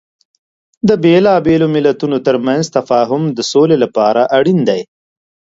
[0.87, 4.81] د بیلابیلو مليتونو ترمنځ تفاهم د سولې لپاره اړین دی.